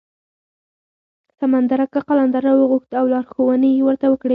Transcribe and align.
سمندر 1.39 1.79
اکا 1.85 2.01
قلندر 2.07 2.41
راوغوښت 2.47 2.89
او 2.99 3.05
لارښوونې 3.13 3.69
یې 3.75 3.81
ورته 3.87 4.05
وکړې. 4.09 4.29